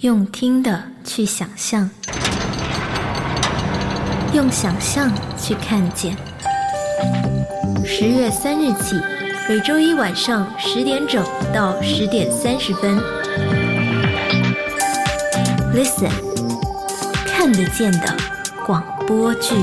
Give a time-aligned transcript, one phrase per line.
[0.00, 1.90] 用听的去想象，
[4.32, 6.16] 用想象去看见。
[7.84, 9.00] 十月三日起，
[9.48, 12.96] 每周一晚上十点整到十点三十分
[15.74, 16.12] ，Listen，
[17.26, 18.16] 看得见的
[18.64, 19.54] 广播剧。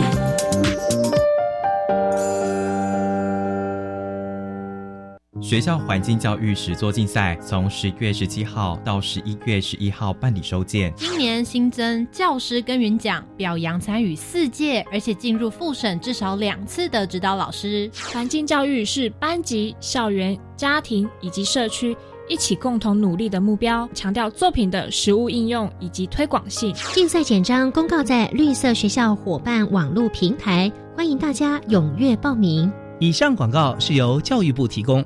[5.53, 10.91] 学校环境教育实作竞赛从十月十七号到十一月十一号办理收件。
[10.95, 17.87] 今年新增教师耕耘奖，表扬参与四届而且进入复审至少两次的指导老师。
[18.11, 21.95] 环境教育是班级、校园、家庭以及社区
[22.27, 26.73] 一起共同努力的目标，强调作品的实物应用以及推广性。
[26.95, 32.73] 竞赛简章公告在绿色学校伙伴网络平台，欢迎大家踊跃报名。
[32.99, 35.05] 以上广告是由教育部提供。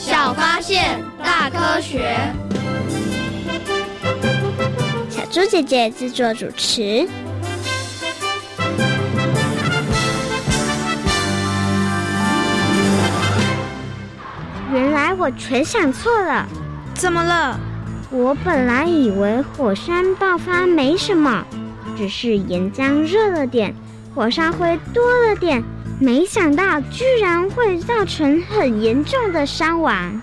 [0.00, 2.16] 小发现，大科学。
[5.10, 7.08] 小猪姐姐制作主持。
[14.72, 16.46] 原来我全想错了，
[16.94, 17.58] 怎么了？
[18.10, 21.44] 我本来以为火山爆发没什么，
[21.96, 23.74] 只是岩浆热了点，
[24.14, 25.62] 火山灰多了点，
[26.00, 30.22] 没想到居然会造成很严重的伤亡。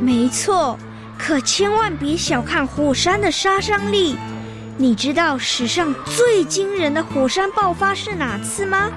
[0.00, 0.78] 没错，
[1.18, 4.16] 可千万别小看火山的杀伤力。
[4.76, 8.90] 你知道史上最惊人的火山爆发是哪次吗？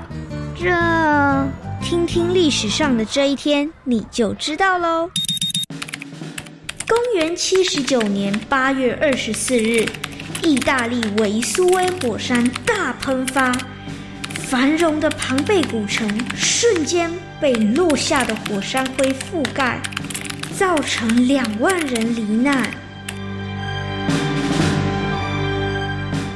[0.59, 0.67] 这，
[1.81, 5.09] 听听历史上的这一天，你就知道喽。
[6.87, 9.85] 公元七十九年八月二十四日，
[10.41, 13.55] 意大利维苏威火山大喷发，
[14.49, 19.77] 繁荣的庞贝古城瞬间被落下的火山灰覆盖，
[20.57, 22.71] 造成两万人罹难。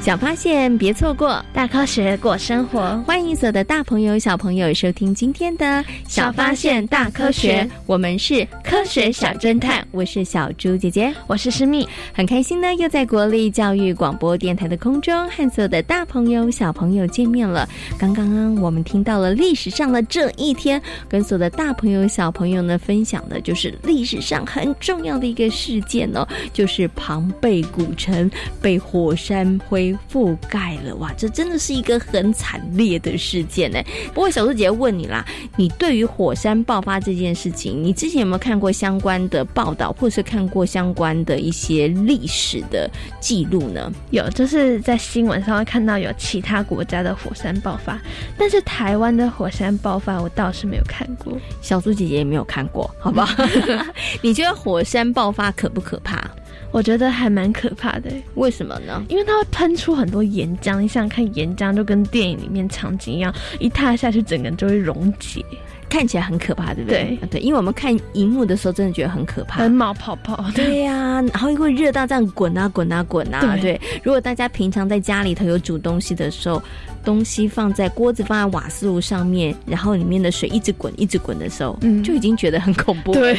[0.02, 2.98] 小发现，别错过大科学过生活。
[3.06, 5.66] 欢迎所有的大朋友、小朋友收听今天的
[6.08, 9.88] 《小发现大科学》，我们是科学小侦探。
[9.92, 17.70] 我是小猪姐姐，我是诗蜜，很开心呢，又在国立教育广播电台的空中和所有的大朋友、小朋友见面了。
[18.00, 28.28] 刚刚我们听到了历史上的这一天，跟所有的大朋友、小朋友呢分享的就是历史上很重要的一个事件哦，就是庞贝古城
[28.60, 29.91] 被火山灰。
[30.12, 33.80] 覆盖了哇，这真的是一个很惨烈的事件呢。
[34.14, 35.26] 不过小猪姐问你啦，
[35.56, 42.90] 你对于火山爆发这件事情，你之前有没有看过相关的报道，或是看过相关的一些历史的
[43.20, 43.92] 记录呢？
[44.10, 48.00] 有，就是在新闻上会看到有其他国家的火山爆发，
[48.38, 51.38] 但是台湾的火山爆发我倒是没有看过。
[51.62, 53.44] 小猪姐姐也没有看过，好不好？
[54.22, 56.30] 你觉得火山爆发可不可怕？
[56.72, 59.04] 我觉得还蛮可怕的，为什么呢？
[59.10, 65.44] 因为它会喷出很多岩浆，你想想看，岩浆就跟电影里面场景一样，一踏下去，整个人就会溶解，
[65.90, 67.18] 看起来很可怕，对不对？
[67.20, 70.44] 对，对，因为我们看荧幕的时候，真的觉得很可怕，很冒泡泡。
[70.56, 73.58] 对呀，然后会热到这样滚啊滚啊滚啊。
[73.62, 76.62] 对，如果大家平常在家里头有煮东西的时候，
[77.04, 83.14] 东西放在锅子放在瓦斯炉上面，然后里面的水一直滚一直滚的时候，嗯，就已经觉得很恐怖。
[83.14, 83.36] 对，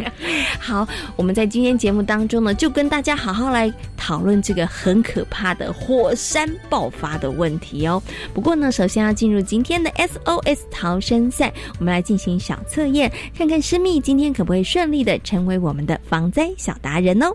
[0.58, 0.86] 好，
[1.16, 8.02] 我们在今天节目当中呢，就跟大家好好来讨论这个很可怕的火山爆发的问题哦。
[8.32, 17.34] 不过呢，首先要进入今天的 SOS 逃生赛，我们来进行小测验，看看诗密今天可不可以顺利的成为我们的防灾小达人哦。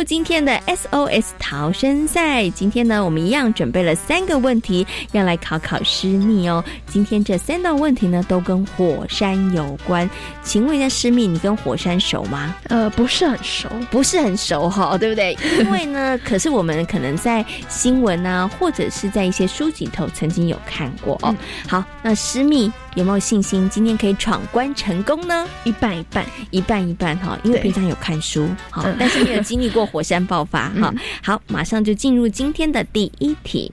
[0.00, 6.64] 入今天的 SOS 逃生赛，今天呢，我们一样准备了三个问题，要来考考师密哦。
[6.86, 10.08] 今天这三道问题呢，都跟火山有关。
[10.42, 12.56] 请问一下，师密，你跟火山熟吗？
[12.68, 15.36] 呃，不是很熟，不是很熟哈，对不对？
[15.58, 21.36] 因为呢，可是我们可能在新闻啊，或者是在一些书籍头曾经有看过哦。
[21.68, 25.46] 好，那诗密有没有信心今天可以闯关成功呢？
[25.64, 30.92] 一半一半，一半一半哈，因为平常有看书哈，但是没有经历过火山爆发 哈。
[31.22, 33.70] 好，马上就进入今天的第一题，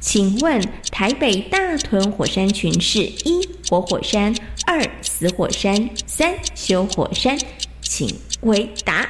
[0.00, 0.62] 请问
[0.92, 4.34] 台北大屯火山群是一活火山，
[4.66, 7.38] 二死火山，三休火山，
[7.80, 8.08] 请
[8.40, 9.08] 回答。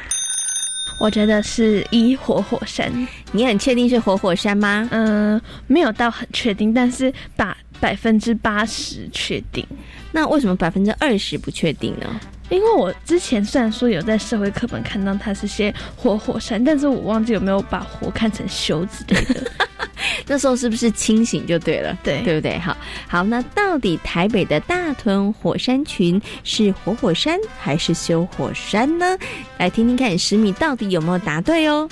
[0.98, 2.90] 我觉得是一活火山。
[3.32, 4.88] 你很确定是活火山吗？
[4.90, 9.66] 嗯，没有到很确定，但是把百分之八十确定。
[10.12, 12.20] 那为什么百分之二十不确定呢？
[12.48, 19.50] 因为我之前虽然说有在社会课本看到它是些活火山，但是我忘记有没有把活看成休之类的。
[20.28, 21.96] 那时候是不是清醒就对了？
[22.02, 22.58] 对，对不对？
[22.58, 22.76] 好，
[23.08, 29.18] 好，那到底台北的大屯火山群是活火山还是休火山呢？
[29.58, 31.88] 来听听看，十米到底有没有答对哦。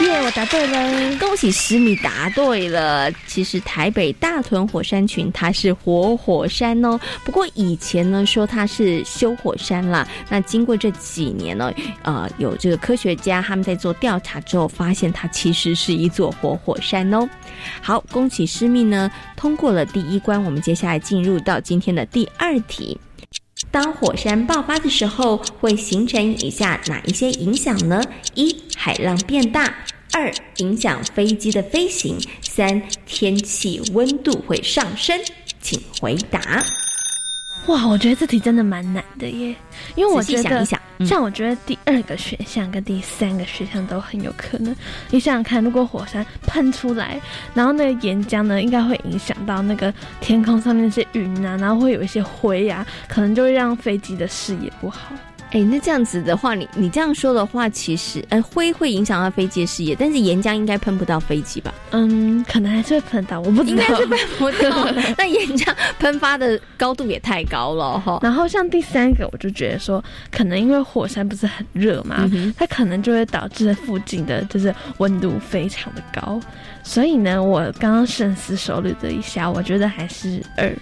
[0.00, 1.16] 耶，我答对了！
[1.18, 3.10] 恭喜十米答对了。
[3.26, 10.06] 其实台北大屯火山群它是活火山哦，不过以前呢说它是休火山啦。
[10.28, 11.72] 那经过这几年呢，
[12.02, 17.28] 呃，有这个科学家他们在做调查之后，发现它其实是一座活火山哦。
[17.80, 22.98] 好，恭喜诗密呢通过了第一关，我们接下来进入到今天的第二题。
[23.72, 28.02] 当火山爆发的时候，会形成以下哪一些影响呢？
[28.34, 29.64] 一、海浪变大；
[30.12, 35.18] 二、影响飞机的飞行；三、天气温度会上升。
[35.62, 36.62] 请回答。
[37.66, 39.54] 哇，我觉得这题真的蛮难的耶，
[39.94, 44.74] 因为我觉得，仔细想一想嗯像我觉得第二个选项跟第三个选项都很有可能。
[45.10, 47.20] 你想想看，如果火山喷出来，
[47.54, 55.12] 然后那个岩浆呢，应该会影响到那个天空上面那些云啊，然后会有一些灰啊，可能就会让飞机的视野不好。
[55.52, 61.74] 哎，那这样子的话，你你这样说的话，其实呃灰会影响到飞机的视野，但是岩浆应该喷不到飞机吧？
[61.90, 63.82] 嗯，可能还是会喷到，我不知道。
[63.82, 64.90] 应该是喷不到。
[65.18, 68.18] 那岩浆喷发的高度也太高了哈。
[68.22, 76.40] 然后像第三个，我就觉得说，可能因为火山不是很热嘛，嗯它可能就会导致附近的就是温度非常的高，
[76.82, 80.74] 所以呢，我刚刚深思熟虑了一下，我觉得还是二。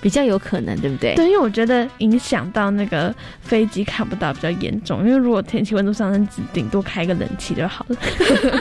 [0.00, 1.14] 比较有可能，对不对？
[1.14, 7.96] 对，因为我觉得影响到那个飞机看不到比较严重，因为如果天气温度上升，只顶多开个冷气就好了。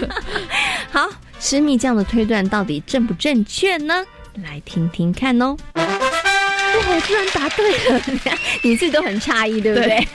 [0.92, 1.08] 好，
[1.40, 4.04] 施密这样的推断到底正不正确呢？
[4.44, 5.56] 来听听看哦。
[5.76, 8.02] 哇， 我居然答对了！
[8.64, 9.88] 你自己都很诧异，对不对？
[9.88, 10.08] 对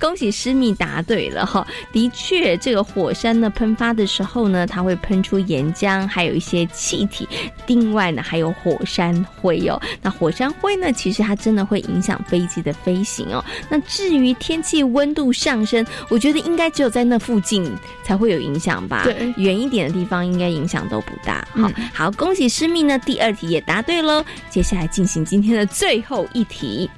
[0.00, 1.66] 恭喜诗密答对了哈！
[1.92, 7.28] 的确，这个火山呢喷发的时候呢，它会喷出岩浆，还有一些气体。
[7.66, 9.80] 另外呢，还有火山灰哦。
[10.00, 13.44] 那火山灰呢，其实它真的会影响飞机的飞行哦。
[13.68, 17.70] 那至于天气温度上升，我觉得应该只有在那附近
[18.02, 19.02] 才会有影响吧。
[19.04, 21.46] 对远一点的地方应该影响都不大。
[21.52, 24.24] 好，好，恭喜诗密呢，第二题也答对喽。
[24.48, 26.88] 接下来进行今天的最后一题。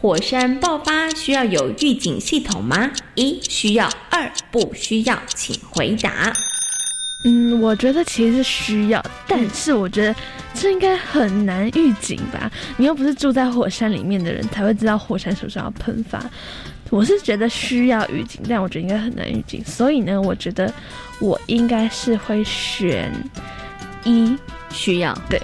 [0.00, 2.90] 火山爆发需要有预警系统吗？
[3.14, 6.32] 一需要，二不需要，请回答。
[7.24, 10.14] 嗯，我觉得其实是需要，但是我觉得
[10.54, 12.50] 这应该很难预警吧？
[12.76, 16.22] 你又不是住在火山里面的人，才会知道火山什么时候要喷发。
[16.90, 20.72] 我是觉得需要预警，但我觉得应该很难预警，所以呢，我觉得
[21.18, 23.10] 我应该是会选
[24.04, 24.36] 一
[24.70, 25.12] 需要。
[25.28, 25.40] 对，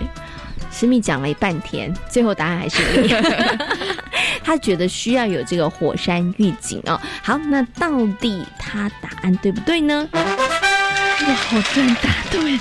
[0.71, 3.09] 诗密讲了一半天，最后答案还是一。
[4.45, 7.01] 他觉得需要有这个火山预警哦。
[7.23, 10.09] 好，那到底他答案对不对呢？
[10.13, 12.61] 哇，我真的答对了！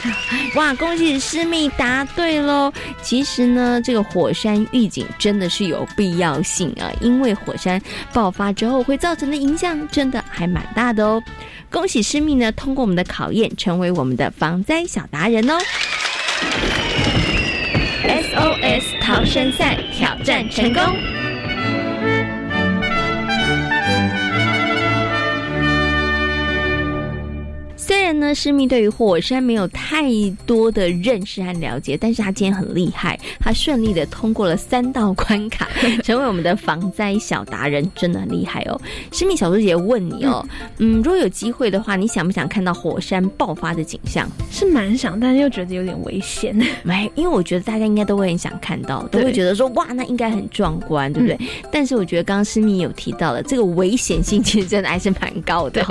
[0.55, 2.71] 哇，恭喜师密答对喽！
[3.01, 7.81] 其实呢，这个火山预警真的是有必要性啊，因为火山
[8.13, 11.23] 爆发之后会造成的影响真的还蛮大的哦。
[11.71, 15.57] 恭喜师密呢，通过我们的考验，成为我们的防灾小达人哦
[18.03, 20.83] ！SOS 逃生赛挑战成功。
[28.11, 30.11] 然呢，诗密对于火山没有太
[30.45, 35.69] 多的认识和了解，但是他今天很厉害，他顺利的通过了三道关卡，
[36.03, 38.79] 成为我们的防灾小达人，真的很厉害哦。
[39.13, 40.45] 诗密小猪姐姐问你哦，
[40.79, 44.27] 嗯，如果有机会的话，你想不想看到火山爆发的景象？
[44.51, 46.53] 是蛮想，但是又觉得有点危险。
[46.83, 51.39] 没，因为我觉得大家应该都会很想看到，都会觉得说哇，那应该很壮观，对不对？
[51.71, 55.81] 但是我觉得刚刚诗密有提到了，这个危险性其实真的还是蛮高的，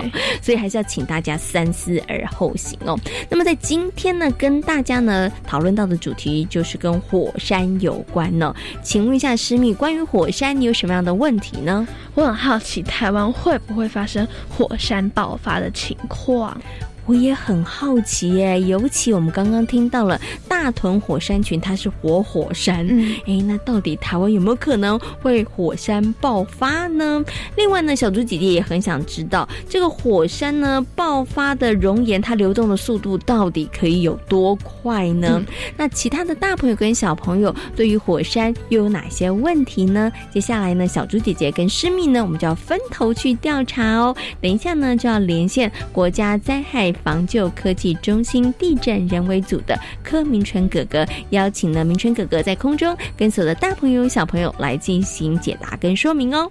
[0.42, 2.02] 所以还是要请大家三思。
[2.10, 2.98] 而后行哦。
[3.28, 8.54] 那么在今天呢，跟大家呢讨论到的主题就是跟火山有关呢。
[8.82, 11.86] 请问一下师密，关于火山，你有什么样的问题呢？
[12.14, 16.60] 我很好奇，台湾会不会发生火山爆发的情况？
[17.06, 22.86] 我也很好奇耶，尤其我们刚刚听到了大屯火山群，它是活火山，
[23.26, 27.24] 哎，那到底台湾有没有可能会火山爆发呢？
[27.56, 35.42] 另外呢，小猪姐姐也很想知道，这个火山呢爆发的熔岩，它流动的速度到底可以有多快呢？
[35.76, 40.12] 那其他的大朋友跟小朋友对于火山又有哪些问题呢？
[40.32, 44.14] 接下来呢，小猪姐姐跟诗密呢，我们就要分头去调查哦。
[44.40, 46.94] 等一下呢，就要连线国家灾害。
[47.02, 56.50] 防救科技中心地震人为组的柯明春哥哥邀请了明春哥哥在空中跟所有的大朋友小朋友来进行解答跟说明哦。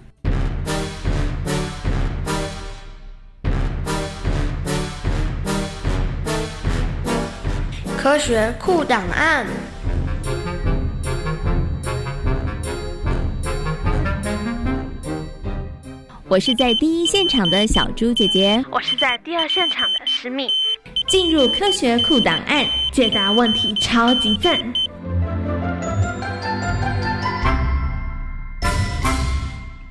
[7.96, 9.69] 科学酷档案。
[16.30, 20.48] 我是在第一现场的小猪姐姐，我是在第二现场的诗敏。
[21.08, 24.56] 进入科学库档案，解答问题超级赞。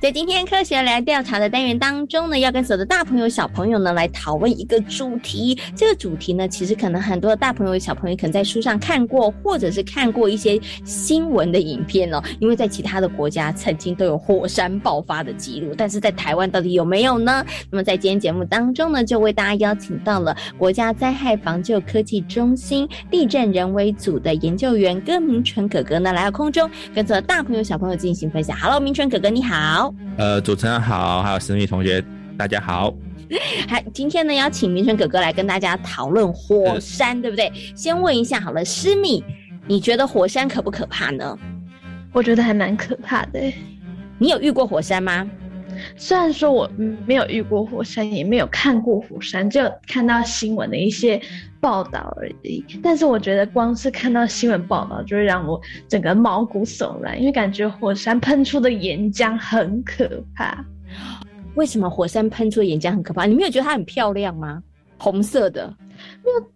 [0.00, 5.58] 在今天科学来调查的单元当中呢，要跟所有的大朋友小朋友呢来讨论一个主题。
[5.76, 12.22] 这个主题呢，其实可能很多的大朋友小朋友可能在书上看过，或者是看过一些新闻的影片哦。
[12.38, 17.44] 因为在其他的国家曾经都有火山爆发的记录，但是在台湾到底有没有呢？
[17.70, 28.56] 那么在今天节目当中呢，就为大家邀请到了国家灾害防救科技中心地震人为组的研究员戈明纯哥哥呢来到空中，跟所有大朋友小朋友进行分享。
[28.56, 29.89] Hello，明纯哥哥你好。
[30.16, 32.04] 呃，主持人好，还有思密同学，
[32.36, 32.92] 大家好。
[33.68, 37.52] 还今天呢，邀请明春哥哥来跟大家讨论火山，对不对？
[37.76, 39.22] 先问一下好了，思密，
[39.66, 41.38] 你觉得火山可不可怕呢？
[42.12, 43.40] 我觉得还蛮可怕的。
[44.18, 45.24] 你有遇过火山吗？
[45.96, 46.70] 虽然说我
[47.06, 51.20] 没有遇过火山，也没有看过火山，就看到新闻的一些
[51.60, 52.64] 报道而已。
[52.82, 60.64] 但是我觉得光是看到新闻报道，就会让我整个毛骨悚然，因为感觉火山喷出的岩浆很可怕。
[61.56, 63.26] 为什么火山喷出的岩浆很可怕？
[63.26, 64.62] 你没有觉得它很漂亮吗？
[64.98, 65.74] 红色的，
[66.22, 66.50] 没有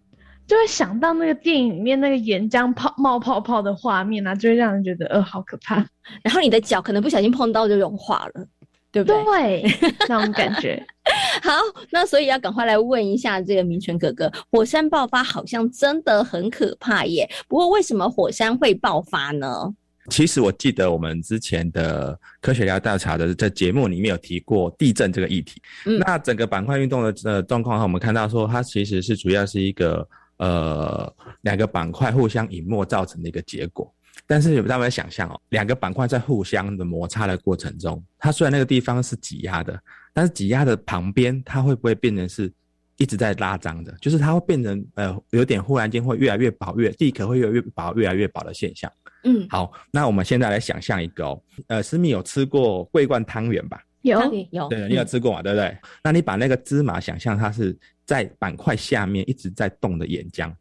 [0.47, 5.83] 就会想到那个电影里面那个岩浆泡冒泡泡的画面啊，就会让人觉得呃好可怕。
[6.21, 8.47] 然后你的脚可能不小心碰到就融化了。
[8.95, 9.61] 对不对？
[10.07, 10.81] 那种感觉。
[11.43, 11.51] 好，
[11.91, 17.29] 那所以要赶快来问一下这个明权哥哥，火山爆发好像真的很可怕耶。
[17.49, 19.75] 不过为什么火山会爆发呢？
[20.09, 25.61] 其实我记得我们之前的科学家调查的在节目里面有提过地震这个议题。
[25.85, 33.93] 嗯，那整个板块运动的呃状况，我们看到说它其实是主要是一个呃两个板块互相隐没造成的一个结果。
[34.27, 39.79] 但是有大家想象哦，两个板块在互相的摩擦的过程中，它虽然那个地方是挤压的，
[40.13, 42.51] 但是挤压的旁边，它会不会变成是
[42.97, 43.93] 一直在拉张的？
[44.01, 48.91] 就是它会变成呃，有点忽然间会越来越薄，越地壳会越来越薄，越来越薄的现象。
[49.23, 53.81] 嗯，好，那我们现在来想象一个哦，呃，思密有吃过桂冠汤圆吧？
[54.01, 54.19] 有
[54.51, 55.41] 有，对，你有吃过嘛？
[55.41, 55.75] 对不对？
[56.03, 60.53] 那你把那个芝麻想象它是在板块下面一直在动的岩浆。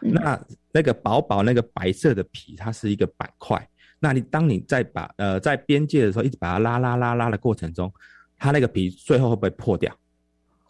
[0.00, 0.40] 那
[0.72, 3.68] 那个薄薄那个白色的皮，它是一个板块。
[4.00, 7.92] 那你当你在把呃在边界的时候，一直把它拉拉拉拉的过程中，
[8.36, 9.96] 它那个皮最后会不会破掉？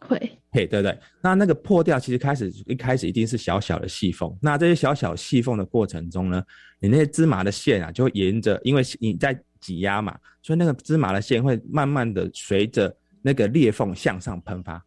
[0.00, 0.18] 会，
[0.50, 0.98] 嘿，对不对？
[1.22, 4.36] 那那个破掉，其实开始一开始一定是小小的细缝。
[4.40, 6.42] 那这些小小细缝的过程中呢，
[6.78, 14.84] 你那些芝麻的线啊，就会沿着，因为你在挤压嘛，所以那个芝麻的线会慢慢的随着那个裂缝向上喷发。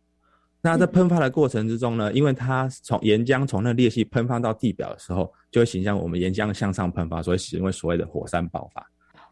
[0.61, 8.85] 那在喷发的过程之中呢，因为它从岩浆从那裂隙喷发到地表的时候，就会形成我们岩浆向上喷发，所以形成所谓的火山爆发。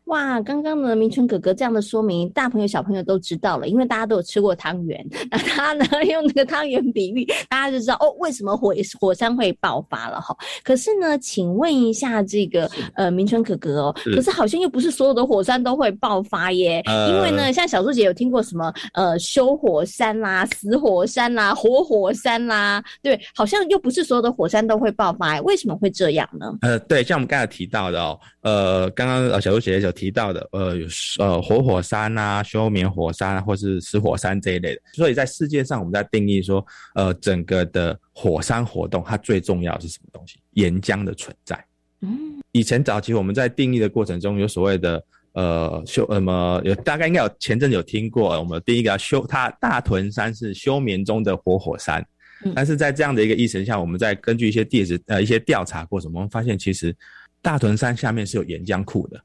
[0.06, 10.36] 哇，刚刚呢，明春哥哥这样的说明，大朋友小朋友都知道了，因为大家都有吃过汤圆，那他呢 用那个汤圆比喻，大家就知道哦，为什么火火山会爆发了哈。
[10.64, 26.54] 可是呢，请问一下这个呃明春哥哥哦，可是好像又不是所有的火山都会爆发耶，呃因为呢，像小猪姐有听过什么呃修火山啦、死火山啦、活火山啦，对，好像又不是所有的火山都会爆发，为什么会这样呢？
[26.62, 30.88] 呃，对，像我们刚才提到的哦，呃，刚刚呃小猪姐姐有提到的，呃，有
[31.20, 34.82] 呃活火山啊、休眠火山啊，或是死火山这一类的。
[34.94, 40.38] 所以在世界上，我们在定义说，呃，整个的火山活动，它最重要的是什么东西？
[40.52, 41.66] 岩浆的存在。
[42.02, 52.06] 嗯，以前早期我们在定义的过程中，有所谓的呃休呃什么有大概应该有前阵子有听过，呃我们第一个要休它大屯山是休眠中的活火山。
[52.54, 56.96] 但是在这样的一个意识下，我们在根据一些地质呃一些调查过程，我们发现其实
[57.42, 59.20] 大屯山下面是有岩浆库的，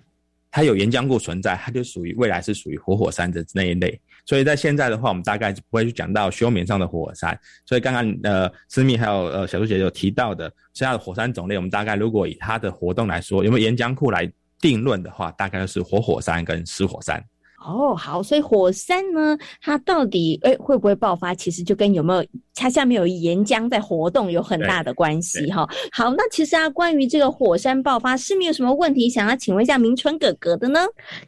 [0.51, 4.01] 它有岩浆库存在，它就属于未来是属于活火山的那一类。
[4.27, 7.39] 所以在现在的话，我们大概就不会去讲到休眠上的活火山。
[7.65, 14.31] 所以刚刚呃思密还有呃小苏姐有提到的现在的火山种类，我们大概如果以它的活动来说，有没有岩浆库来
[14.61, 17.25] 定论的话，大概就是活火山跟死火山。
[17.61, 25.69] 哦，好，所以火山呢，它到底诶会不会爆发，其实就跟有没有它下面有岩浆在活动有很大的关系哈。
[25.93, 30.81] 好，那其实啊，关于这个火山爆发，是没有什么问题想要请问一下明春哥哥的呢？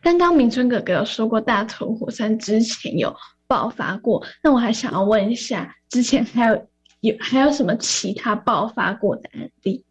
[0.02, 3.14] 刚刚明春哥哥有说过大屯火山之前有
[3.46, 6.66] 爆发过，那我还想要问一下，之前还有
[7.00, 9.84] 有还有什么其他爆发过的案例？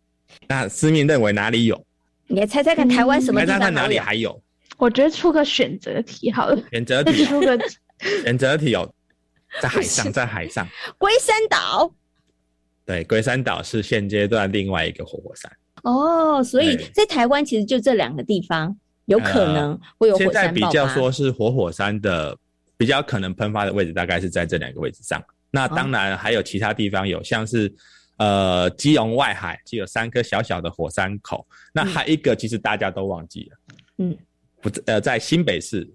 [0.48, 1.86] 那思密认为哪里有？
[2.26, 4.00] 你来猜猜看，台湾什么地方猜猜哪里？
[4.00, 4.42] 还有？
[4.82, 7.56] 我觉得出个选择题好了，选择再题，出个
[8.24, 8.92] 选择题有
[9.62, 10.68] 在海上，在海上。
[10.98, 11.94] 龟山岛
[12.84, 15.52] 对，龟山岛是现阶段另外一个活火山。
[15.84, 20.74] 哦，所以在台湾其实就这两个地方有可能会有火呃现在比山爆发。
[20.74, 22.36] 较说是活火山的
[22.76, 25.24] 比较可能喷发的位置，大概是在这两个位置上。
[25.52, 27.72] 那哦当然还有其他地方有，像是
[28.18, 31.46] 呃基隆外海就有三颗小小的火山口。
[31.72, 33.58] 那还一个其实大家都忘记了，
[34.00, 34.18] 嗯，
[34.62, 35.90] 不呃在新北市。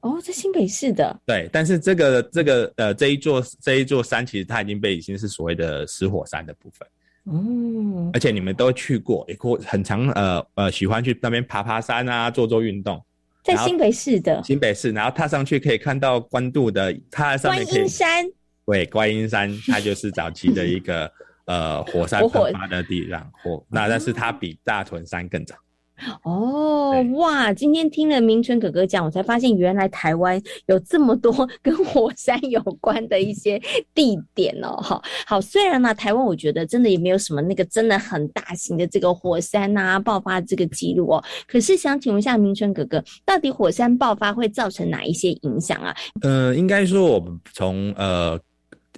[0.00, 6.86] 哦，在新北市的对，但是这个这个呃这一座这一座山，其实它已经被已经是所谓的死火山的部分。
[7.24, 13.04] 哦，而且你们都去过，也过很常呃呃喜欢去那边爬爬山啊，做做运动。
[13.42, 18.24] 在新北市的新北市，然后踏上去可以看到关渡的，它上面可以音山。
[18.64, 21.10] 对观音山，它就是早期的一个
[21.46, 25.56] 呃火山 喷发的地方，火那但是它比大屯山更早。
[26.22, 27.52] 哦，哇！
[27.52, 33.60] 今天听了明春哥哥讲，我才发现原来台湾有这么多 跟火山有关的一些
[33.94, 34.76] 地点哦。
[34.76, 45.94] 哈，好，虽然呢，台湾我觉得真的也没有什么那个真的很大型的这个火山呐、爆发这个记录哦，可是想请问一下明春哥哥，到底火山爆发会造成哪一些影响啊？
[46.22, 48.38] 呃，应该说我们从呃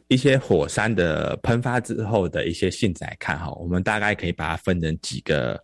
[0.09, 5.59] 一些火山的喷发之后的一些性质来看哈，我们大概可以把它分成几个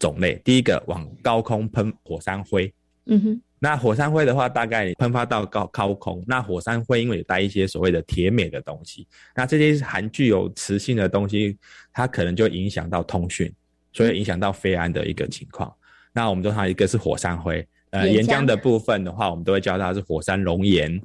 [0.00, 0.34] 种类。
[0.44, 2.72] 第一个往高空喷火山灰，
[3.06, 11.56] 嗯哼，那火山灰的话，大概喷发到高高空，那火山灰因为有带一些所谓的铁镁的东西，那这些含具有磁性的东西，
[11.92, 13.52] 它可能就影响到通讯，
[13.92, 15.72] 所以影响到飞安的一个情况。
[16.12, 21.00] 那我们通常一个是火山灰，呃，岩浆岩浆的部分的话，我们都会叫它是火山熔岩，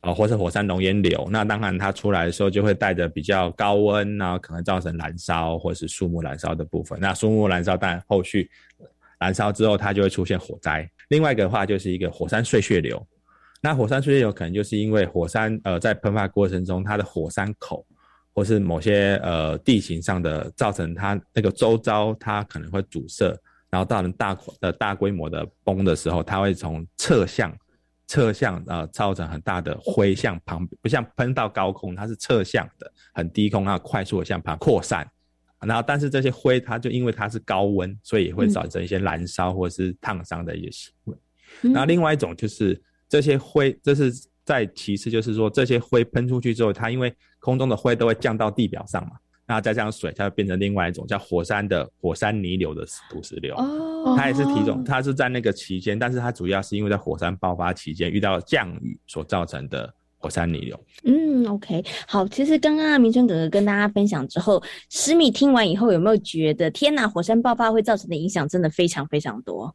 [0.00, 1.26] 啊、或是火山熔岩流。
[1.30, 6.98] 那当然它出来的时候就会带着比较高温，然后可能造成燃烧或是树木燃烧的部分。
[7.00, 8.50] 那树木燃烧，当然后续
[9.18, 10.88] 燃烧之后，它就会出现火灾。
[11.08, 13.04] 另外一个的话，就是一个火山碎屑流。
[13.62, 17.86] 那火山碎屑流可能就是因为火山呃在喷发过程中，它的火山口
[18.34, 23.26] 或是某些呃地形上的造成它那个周遭它可能会阻塞，
[23.70, 27.50] 然后到了大的大规模的崩的时候，它会从侧向
[28.14, 35.04] 侧向呃造成很大的灰向旁，不像喷到高空，它是侧向的很低空，然后快速的向旁扩散。
[35.58, 41.16] 然后，但是这些灰它就因为它是高温，所以也会造成一些燃烧或是烫伤的一些行为。
[41.62, 44.12] 然后另外一种就是这些灰，这是
[44.44, 53.54] 在其次就是说这些灰喷出去之后，它因为空中的灰都会降到地表上嘛，那再加上水，它会变成另外一种叫火山的火山泥流的土石流。
[53.56, 60.78] 哦它也是体种，它是在那个期间，但是它主要是因为在火山爆发期间遇到降雨所造成的火山泥流。
[61.04, 62.28] 嗯，OK，好。
[62.28, 69.74] 其实刚刚啊，明春哥哥跟大家分享之后，石米听完以后有没有觉得，天呐，火山爆发会造成的影响真的非常非常多？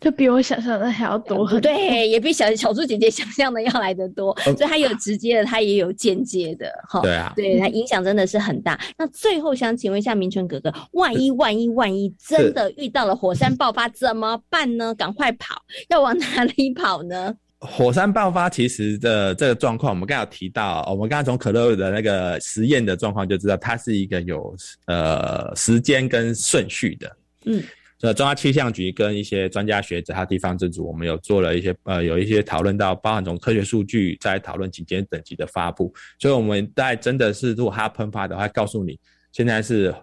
[0.00, 1.72] 就比我想象的还要多很多。
[1.72, 7.00] 对，也比小小猪姐姐想象的要来的多，所以它有直接的，它也有间接的，哈。
[7.00, 8.78] 对啊对它影响真的是很大。
[8.98, 14.94] 那最后想请问一下明春哥哥，万一万一万一真的遇到了火山爆发怎么办呢？
[14.94, 17.34] 赶快跑，要往哪里跑呢？
[17.58, 24.54] 火山爆发其实的这个状况，我们刚刚有提到，我们刚刚从可乐的那个实验的状况就知道，它是一个有
[24.86, 27.16] 呃时间跟顺序的。
[27.46, 27.62] 嗯，
[28.02, 35.92] 呃，中央气象局跟一些专家学者，还有地方政府，我们有做了一些呃，有一些讨论到，包含从科学数据在讨论警戒等级的发布。
[36.18, 38.98] 所以我们在真的是，如果它喷发的话，告诉你
[39.32, 39.94] 现在是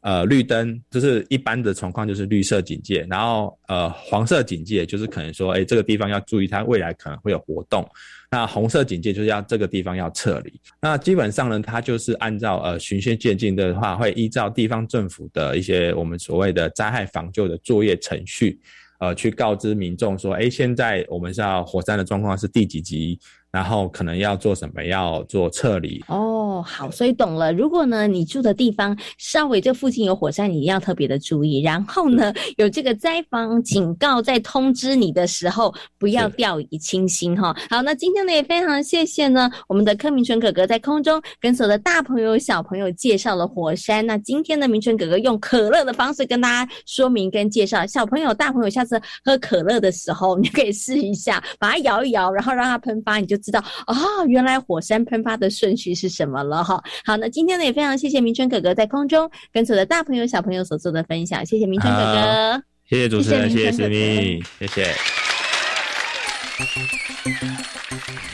[0.00, 7.88] 呃绿灯，就是一般的情况就是绿色警戒，然后呃黄色警戒就是可能说，哎，这个地方要注意，它未来可能会有活动。
[8.30, 10.60] 那红色警戒就是要这个地方要撤离。
[10.80, 18.60] 那基本上呢，它就是按照呃循序渐进的话，会依照地方政府的一些我们所谓的灾害防救的作业程序，
[18.98, 23.18] 呃，去告知民众说，哎，现在我们是要火山的状况是第几级，
[23.52, 26.04] 然后可能要做什么，要做撤离。
[26.08, 27.52] 哦，好，所以懂了。
[27.52, 31.62] 如果呢，你住的地方稍微这附近有火山，你一定要特别的注意。
[31.62, 37.56] 然后呢，有这个灾防警告在通知你的时候，不要掉以轻心哈。
[37.70, 44.04] 好，那今天呢也非常谢谢呢我们的柯明春哥哥在空中跟所有的大朋友小朋友介绍了火山。
[44.04, 53.94] 那今天呢明春哥哥用可乐的方式跟大家说明跟介绍，小朋友大朋友下次喝可乐的时候，你可以试一下，把它摇一摇，然后让它喷发，你就知道哦，
[54.26, 56.82] 原来火山喷发的顺序是什么了哈。
[57.04, 62.60] 好，那今天呢也非常谢谢明春哥哥在空中跟所有的大朋友小朋友所做的分享，谢谢明春哥哥。
[62.88, 64.94] 谢谢主持人，谢谢思谢谢明春哥密，谢谢。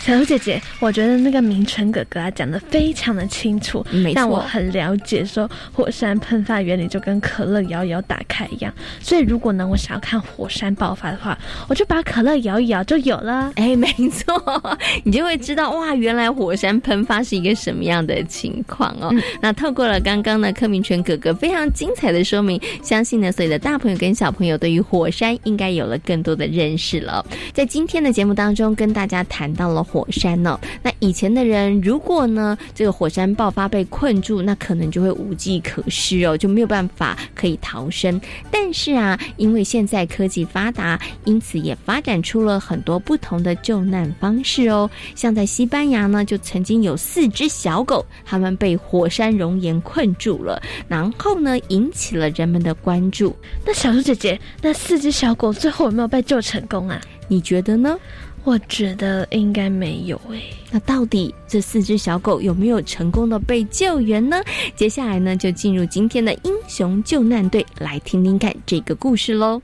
[0.00, 8.72] 小猪姐姐，我觉得那个明春哥哥啊讲的非常的清楚，没错让我很了解说火山喷发原理就跟可乐摇一摇打开一样。
[9.00, 13.52] 所以如果呢我想要看火山爆发的话，我就把可乐摇一摇就有了。
[13.56, 14.42] 哎，没错，
[15.04, 19.08] 你就会知道哇，原来火山喷发是一个什么样的情况哦。
[19.12, 27.24] 嗯那透过了刚刚呢柯明全哥哥非常精彩的说明，相信呢所有的大朋友跟小朋友对于火山应该有了更多的认识了。
[27.52, 38.20] 在今天的节目当中，跟大家谈到了火山呢、那以前的人如果呢这个火山爆发被困住，那可能就会无计可施哦，就没有办法可以逃生。
[38.50, 44.88] 但是啊，因为现在科技发达，因此也发展出了很多不同的救难方式哦。
[45.14, 53.34] 像在西班牙呢，就曾经有四只小狗，它们被火山熔岩困住了，然后呢，引起了人们的关注。
[53.64, 57.00] 那小猪姐姐，那四只小狗最后有没有被救成功啊？
[57.28, 57.98] 你觉得呢？
[58.44, 64.42] 我觉得应该没有诶、那到底这四只小狗有没有成功的被救援呢？
[64.74, 69.62] 接下来呢，就进入今天的英雄救难队，来听听看这个故事喽。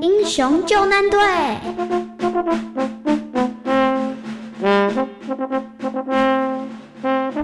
[0.00, 1.20] 英雄救难队。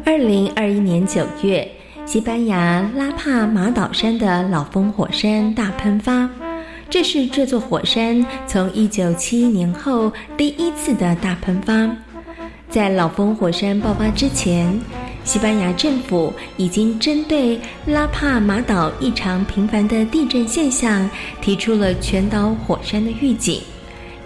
[0.05, 1.71] 二零二一年九月，
[2.05, 6.29] 西班牙拉帕马岛山的老峰火山大喷发，
[6.91, 11.89] 这是这座火山从一九七一年后第一次的大喷发。
[12.69, 14.79] 在老峰火山爆发之前，
[15.25, 21.09] 西班牙政府已经针对拉帕马岛异常频繁的地震现象
[21.41, 23.61] 提出了全岛火山的预警。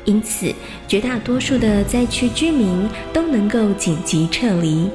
[0.05, 0.53] 因此，
[0.89, 4.89] 绝大多数的灾区居民都能够紧急撤离。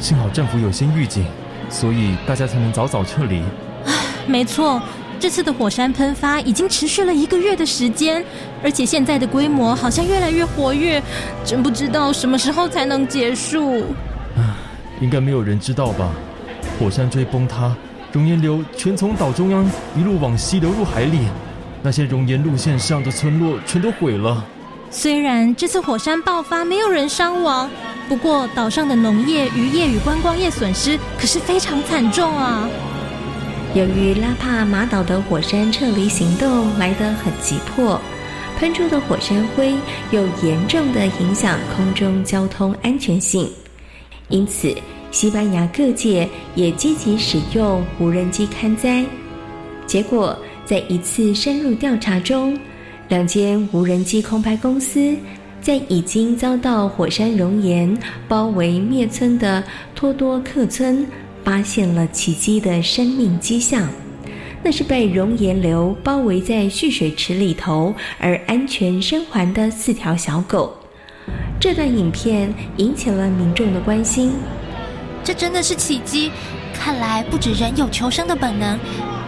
[0.00, 1.24] 幸好政府有先预警，
[1.68, 3.42] 所以大家才能早早撤离。
[4.26, 4.80] 没错，
[5.18, 8.24] 这次的火山喷发已经持续了一个月的时间，
[8.62, 11.02] 而且现在的规模好像越来越活跃，
[11.44, 13.84] 真不知道什么时候才能结束。
[15.00, 16.10] 应该没有人知道吧？
[16.78, 17.74] 火山锥崩塌，
[18.12, 21.20] 熔岩流全从岛中央一路往西流入海里，
[21.82, 24.44] 那些熔岩路线上的村落全都毁了。
[24.90, 27.70] 虽然这次火山爆发没有人伤亡，
[28.08, 32.68] 不过岛上的农业、渔业与观光业损失可是非常惨重啊。
[33.74, 38.00] 由于拉帕马岛的火山撤离行动来得很急迫，
[38.58, 39.74] 喷出的火山灰
[40.10, 43.48] 又严重的影响空中交通安全性，
[44.28, 44.74] 因此
[45.10, 49.04] 西班牙各界也积极使用无人机勘灾。
[49.86, 52.58] 结果，在一次深入调查中，
[53.08, 55.16] 两间无人机空拍公司
[55.62, 57.96] 在已经遭到火山熔岩
[58.28, 61.06] 包围灭村的托多克村，
[61.42, 63.88] 发现了奇迹的生命迹象。
[64.62, 70.74] 那是被熔岩流包围在蓄水池里头而安全生还的四条小狗。
[71.58, 74.32] 这段影片引起了民众的关心。
[75.24, 76.30] 这真的是奇迹，
[76.74, 78.78] 看来不止人有求生的本能，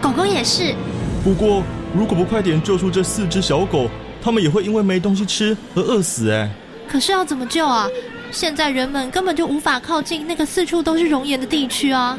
[0.01, 0.75] 狗狗也是。
[1.23, 1.63] 不过，
[1.93, 3.89] 如果不快点救出这四只小狗，
[4.21, 6.31] 它们也会因为没东西吃而饿死。
[6.31, 6.49] 哎，
[6.87, 7.87] 可是要怎么救啊？
[8.31, 12.17] 现在人们根本就无法靠近那个四处都是熔岩的地区啊。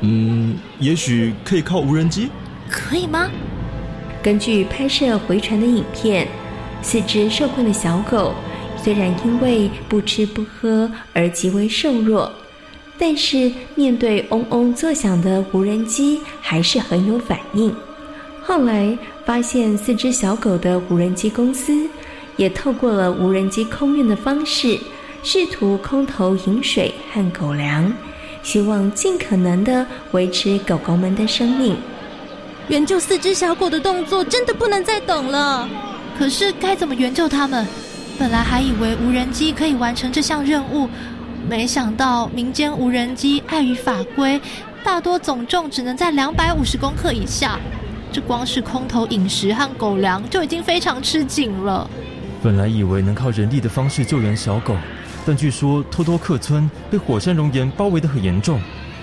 [0.00, 2.28] 嗯，也许可以靠无人机。
[2.68, 3.30] 可以吗？
[4.22, 6.28] 根据拍摄回传的影片，
[6.82, 8.34] 四只受困的小狗
[8.76, 12.30] 虽然因为不吃不喝而极为瘦弱，
[12.98, 17.74] 但是面对嗡嗡作响的无人机，还是很有反应。
[18.46, 21.90] 后来发现，四只小狗的无人机公司
[22.36, 24.78] 也透过了无人机空运的方式，
[25.24, 27.92] 试图空投饮水和狗粮，
[28.44, 31.76] 希望尽可能的维持狗狗们的生命。
[32.68, 35.68] 援救四只小狗的动作真的不能再等了。
[36.16, 37.66] 可是该怎么援救它们？
[38.16, 40.88] 本来还以为无人机可以完成这项任务，
[41.48, 44.40] 没想到民间无人机碍于法规，
[44.84, 47.58] 大多总重只能在两百五十公克以下。
[48.16, 51.86] 这光是空投饮食和狗粮就已经非常吃紧了。
[52.42, 54.74] 本来以为能靠人力的方式救援小狗，
[55.26, 58.58] 但据说托托克村被火山熔岩包围得很严重。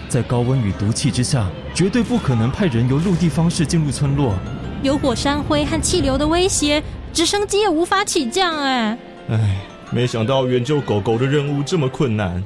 [0.10, 4.34] 在高温与毒气之下，绝对不可能派人由陆地方式进入村落。
[4.82, 6.82] 有火山灰和气流的威胁，
[7.14, 8.58] 直升机也无法起降。
[8.58, 8.98] 哎，
[9.30, 9.58] 唉，
[9.92, 12.44] 没想到援救狗狗的任务这么困难。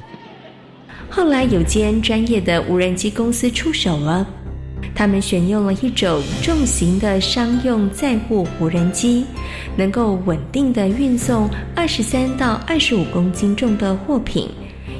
[1.08, 4.26] 后来有间专业的无人机公司出手了，
[4.94, 9.24] 他们选用了一种重型的商用载货无人机，
[9.76, 14.48] 能够稳定的运送二十三到二十五公斤重的货品。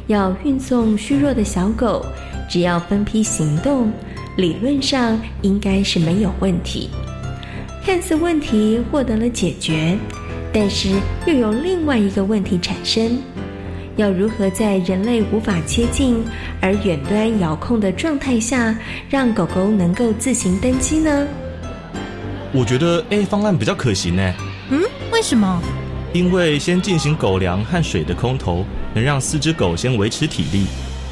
[0.07, 2.05] 要运送虚弱的小狗。
[2.51, 3.93] 只要分批行动，
[4.35, 6.88] 理论上应该是没有问题。
[7.85, 9.99] 看似问题获得了解决，
[10.51, 10.88] 但是
[11.27, 13.19] 又有另外一个问题产生：
[13.99, 16.25] 要如何在人类无法接近
[16.61, 18.73] 而远端遥控的状态下，
[19.11, 21.27] 让狗狗能够自行登机呢？
[22.53, 24.35] 我觉得 A 方案比较可行呢。
[24.71, 24.81] 嗯，
[25.13, 25.61] 为什么？
[26.13, 30.67] 因为先进行狗粮和水的空投，能让四只狗先维持体力，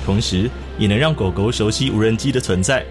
[0.06, 0.48] 同时。
[0.78, 2.84] 也能让狗狗熟悉无人机的存在。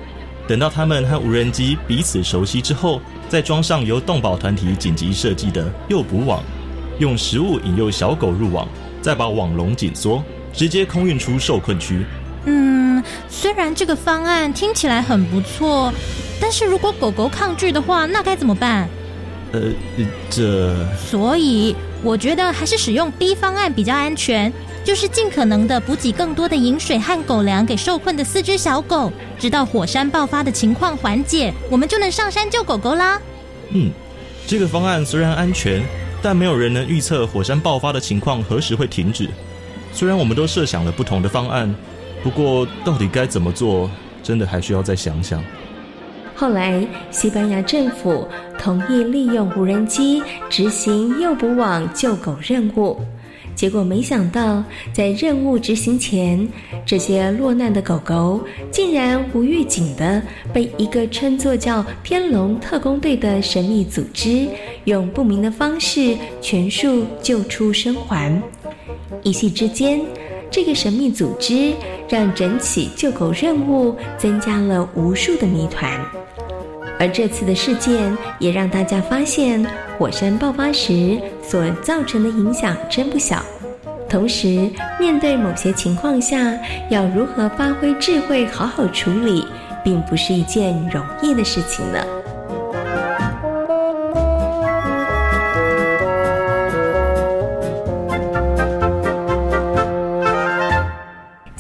[0.47, 6.41] 等到它们和无人机彼此熟悉之后，再装上由动保团体紧急设计的诱捕网，
[6.97, 8.67] 用食物引诱小狗入网，
[9.05, 12.03] 再把网笼紧缩，直接空运出受困区。
[12.45, 15.93] 嗯，虽然这个方案听起来很不错，
[16.41, 18.89] 但是如果狗狗抗拒的话，那该怎么办？
[19.51, 19.61] 呃，
[20.27, 20.75] 这……
[20.97, 24.51] 所以我觉得还是使用 B 方案比较安全。
[24.83, 33.21] 就是尽可能的补给更多的饮水和狗粮给受困的四只小狗，直到火山爆发的情况缓解，我们就能上山救狗狗啦。
[33.69, 33.91] 嗯，
[34.47, 35.83] 这个方案虽然安全，
[36.25, 39.29] 但没有人能预测火山爆发的情况何时会停止。
[39.93, 41.71] 虽然我们都设想了不同的方案，
[42.23, 43.88] 不过到底该怎么做，
[44.23, 45.43] 真的还需要再想想。
[46.33, 52.99] 后来，西班牙政府同意利用无人机执行诱捕网救狗任务。
[53.55, 56.47] 结果没想到，在任务执行前，
[56.85, 60.21] 这些落难的狗狗竟然无预警的
[60.53, 64.47] 被一个称作叫“天龙特工队”的神秘组织
[64.83, 68.41] 用不明的方式全数救出生还。
[69.23, 70.01] 一夕之间，
[70.51, 71.73] 这个神秘组织
[72.09, 76.24] 让整起救狗任务增加了无数的谜团。
[76.99, 79.65] 而这次的事件也让大家发现，
[79.97, 83.43] 火山爆发时所造成的影响真不小。
[84.08, 86.53] 同时，面对某些情况下，
[86.89, 89.45] 要如何发挥智慧，好好处理，
[89.84, 91.99] 并不是一件容易的事情呢。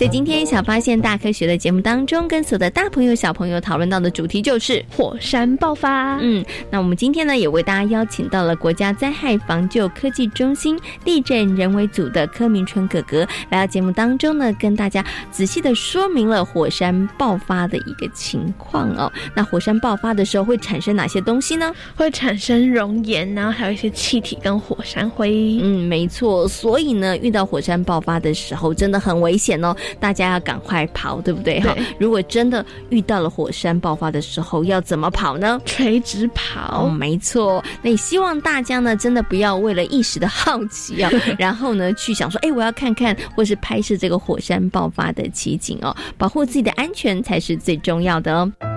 [0.05, 6.19] 在今天小发现大科学的节目当中，跟所有的大朋友小朋友讨论到的主题就是火山爆发。
[6.21, 19.11] 嗯，那我们今天呢，也为大家邀请到了国家灾害防救科技中心地震人为组的柯明春哥哥来到节目当中呢，跟大家仔细的说明了火山爆发的一个情况哦。
[19.35, 21.73] 那火山爆发的时候会产生哪些东西呢？
[21.95, 25.57] 会产生熔岩，然后还有一些气体跟火山灰。
[25.63, 26.47] 嗯，没错。
[26.47, 29.75] 所以呢，遇到火山爆发的时候，真的很危险哦。
[29.99, 31.59] 大家要赶快跑，对不对？
[31.61, 35.59] 哈，如果真的遇到了火山爆发的时候，要怎么跑呢？
[35.65, 37.63] 垂直跑，没错。
[37.81, 48.74] 那也希望大家呢，真的不要为了一时的好奇啊， 然后呢，去想说，哎，我要看看或是拍摄这个火山爆发的奇景哦，保护自己的安全才是最重要的哦。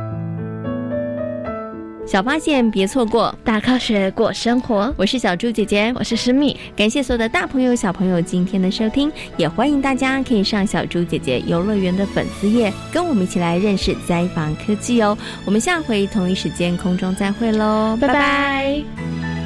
[2.08, 4.90] 小发现别错过，大科学过生活。
[4.96, 6.56] 我是小猪姐姐，我是诗密。
[6.74, 15.16] 感谢所有的大朋友、小朋友今天的收听，也欢迎大家可以上小猪姐姐游乐园的粉丝页，跟我们一起来认识灾防科技哦。
[15.44, 19.37] 我们下回同一时间空中再会喽，拜拜。